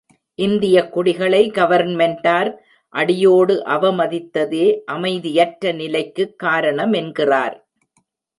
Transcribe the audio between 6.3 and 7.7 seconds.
காரணமென்கிறார்.